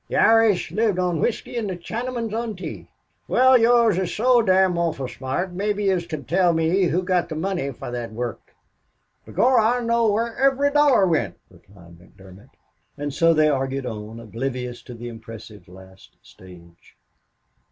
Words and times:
"The 0.07 0.15
Irish 0.15 0.71
lived 0.71 0.97
on 0.97 1.19
whisky 1.19 1.55
an' 1.57 1.67
the 1.67 1.77
Chinamons 1.77 2.33
on 2.33 2.55
tay.... 2.55 2.87
Wal, 3.27 3.55
yez 3.59 3.99
is 3.99 4.11
so 4.11 4.41
dom' 4.41 4.75
orful 4.75 5.07
smart, 5.07 5.53
mebbe 5.53 5.79
yez 5.79 6.07
can 6.07 6.23
tell 6.25 6.53
me 6.53 6.85
who 6.85 7.03
got 7.03 7.29
the 7.29 7.35
money 7.35 7.71
for 7.71 7.91
thot 7.91 8.09
worrk." 8.11 8.55
"B'gorra, 9.27 9.63
I 9.79 9.83
know 9.83 10.09
where 10.11 10.35
ivery 10.43 10.71
dollar 10.71 11.05
wint," 11.05 11.35
replied 11.51 11.99
McDermott. 11.99 12.49
And 12.97 13.13
so 13.13 13.35
they 13.35 13.47
argued 13.49 13.85
on, 13.85 14.19
oblivious 14.19 14.81
to 14.85 14.95
the 14.95 15.07
impressive 15.07 15.67
last 15.67 16.17
stage. 16.23 16.97